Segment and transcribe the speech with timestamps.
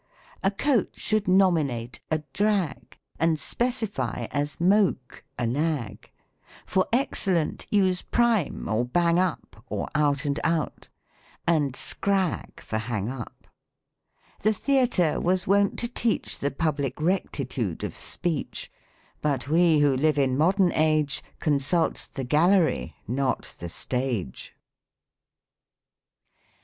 [0.41, 6.09] A coach should nominate a" drag," And specify as" moke," a nag:
[6.65, 10.89] For excellent, use" prime" or "bang up," Or "out and out;"
[11.45, 13.45] and" scrag," for hang up.
[14.39, 18.71] The theatre was wont to teach The public rectitude of speech.
[19.21, 24.55] But we who live in modern age Consult the gallery, not the stage.